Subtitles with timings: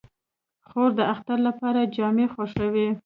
[0.67, 2.87] خور د اختر لپاره جامې خوښوي.